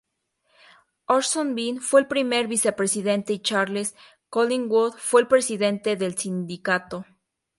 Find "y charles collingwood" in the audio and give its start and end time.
3.33-4.93